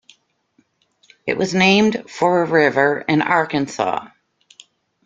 It 1.27 1.37
was 1.37 1.53
named 1.53 2.09
for 2.09 2.41
a 2.41 2.49
river 2.49 3.01
in 3.07 3.21
Arkansas. 3.21 4.07